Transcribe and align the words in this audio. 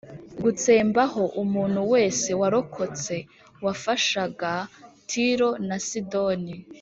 gutsembaho 0.43 1.23
umuntu 1.43 1.81
wese 1.93 2.29
warokotse 2.39 3.15
wafashagac 3.65 4.65
Tiro 5.09 5.49
na 5.67 5.77
Sidoni 5.89 6.55